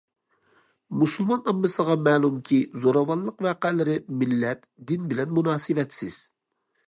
مۇسۇلمان 1.01 1.49
ئاممىسىغا 1.51 1.97
مەلۇمكى 2.07 2.57
زوراۋانلىق 2.85 3.43
ۋەقەلىرى 3.47 3.97
مىللەت، 4.23 4.67
دىن 4.93 5.05
بىلەن 5.11 5.37
مۇناسىۋەتسىز. 5.39 6.19